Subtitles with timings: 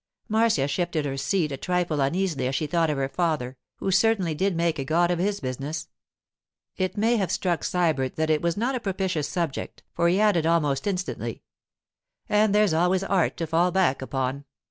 [0.27, 4.33] Marcia shifted her seat a trifle uneasily as she thought of her father, who certainly
[4.33, 5.89] did make a god of his business.
[6.75, 10.47] It may have struck Sybert that it was not a propitious subject, for he added
[10.47, 11.43] almost instantly—
[12.27, 14.45] 'And there's always art to fall back upon.